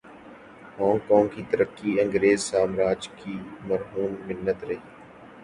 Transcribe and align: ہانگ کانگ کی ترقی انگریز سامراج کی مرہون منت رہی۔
ہانگ 0.79 0.99
کانگ 1.07 1.27
کی 1.35 1.43
ترقی 1.51 1.99
انگریز 2.01 2.41
سامراج 2.41 3.07
کی 3.15 3.37
مرہون 3.67 4.15
منت 4.27 4.63
رہی۔ 4.63 4.79